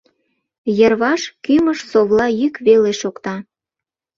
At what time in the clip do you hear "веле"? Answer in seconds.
2.67-2.91